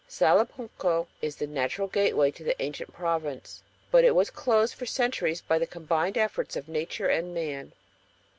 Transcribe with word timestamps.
Salapunco 0.09 1.05
is 1.21 1.35
the 1.35 1.45
natural 1.45 1.87
gateway 1.87 2.31
to 2.31 2.43
the 2.43 2.59
ancient 2.59 2.91
province, 2.91 3.61
but 3.91 4.03
it 4.03 4.15
was 4.15 4.31
closed 4.31 4.73
for 4.73 4.87
centuries 4.87 5.41
by 5.41 5.59
the 5.59 5.67
combined 5.67 6.17
efforts 6.17 6.55
of 6.55 6.67
nature 6.67 7.07
and 7.07 7.35
man. 7.35 7.71